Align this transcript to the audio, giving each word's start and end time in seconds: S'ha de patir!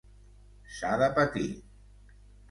S'ha 0.77 0.93
de 1.01 1.09
patir! 1.19 1.43